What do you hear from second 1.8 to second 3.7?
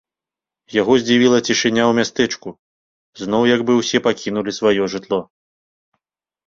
ў мястэчку, зноў як